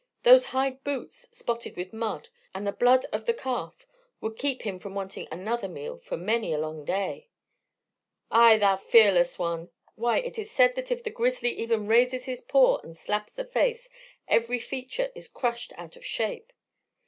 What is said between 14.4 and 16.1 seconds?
feature is crushed out of